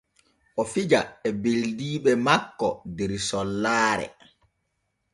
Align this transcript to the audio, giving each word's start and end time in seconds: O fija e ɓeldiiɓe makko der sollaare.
O 0.61 0.63
fija 0.71 1.01
e 1.27 1.29
ɓeldiiɓe 1.43 2.11
makko 2.25 2.69
der 2.95 3.11
sollaare. 3.27 4.07